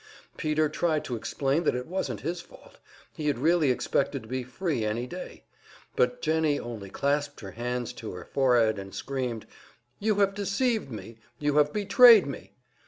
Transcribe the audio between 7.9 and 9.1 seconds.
to her forehead and